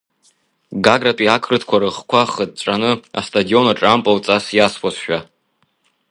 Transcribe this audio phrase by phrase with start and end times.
[0.83, 5.19] Гагратәи ақырҭқәа рыхқәа хыҵәҵәаны астадион аҿы ампылҵас иасуазшәа.